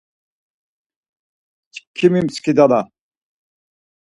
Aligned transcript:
Çkimi 1.73 2.21
skidala. 2.35 2.81